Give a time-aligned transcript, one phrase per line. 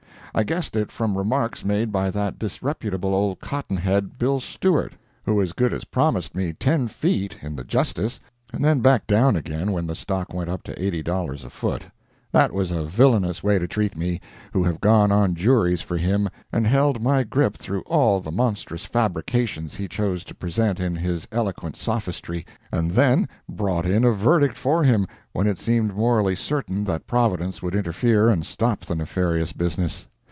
[0.33, 4.93] I guessed it from remarks made by that disreputable old cottonhead, Bill Stewart,
[5.25, 8.21] who as good as promised me ten feet in the "Justis,"
[8.53, 11.87] and then backed down again when the stock went up to $80 a foot.
[12.31, 14.21] That was a villainous way to treat me,
[14.53, 18.85] who have gone on juries for him, and held my grip through all the monstrous
[18.85, 24.55] fabrications he chose to present in his eloquent sophistry, and then brought in a verdict
[24.55, 29.51] for him, when it seemed morally certain that Providence would interfere and stop the nefarious
[29.51, 30.07] business.